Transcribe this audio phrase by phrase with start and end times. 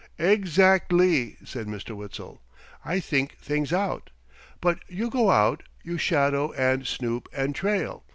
[0.17, 1.95] "Ex act ly!" said Mr.
[1.95, 2.41] Witzel.
[2.83, 4.09] "I think things out.
[4.59, 5.61] But you go out.
[5.83, 8.03] You shadow and snoop and trail.